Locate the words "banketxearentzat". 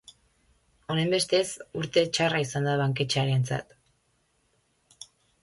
2.83-3.79